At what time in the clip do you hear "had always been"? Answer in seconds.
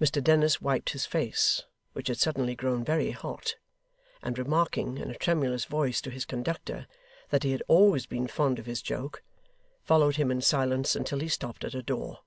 7.52-8.28